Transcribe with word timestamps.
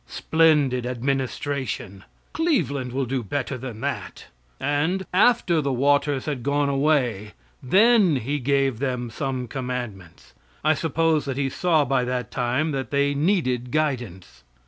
Splendid 0.07 0.83
administration! 0.87 2.03
Cleveland 2.33 2.91
will 2.91 3.05
do 3.05 3.21
better 3.21 3.55
than 3.55 3.81
that. 3.81 4.25
And, 4.59 5.05
after 5.13 5.61
the 5.61 5.71
waters 5.71 6.25
had 6.25 6.41
gone 6.41 6.69
away, 6.69 7.33
then 7.61 8.15
He 8.15 8.39
gave 8.39 8.79
them 8.79 9.11
some 9.11 9.47
commandments. 9.47 10.33
I 10.63 10.73
suppose 10.73 11.25
that 11.25 11.37
He 11.37 11.49
saw 11.49 11.85
by 11.85 12.03
that 12.05 12.31
time 12.31 12.71
that 12.71 12.89
they 12.89 13.13
needed 13.13 13.69
guidance. 13.69 14.43